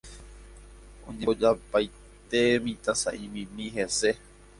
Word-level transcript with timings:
Oñembojapaite 1.09 2.41
mitã 2.63 2.93
sa'imimi 3.01 3.65
hese 3.75 4.09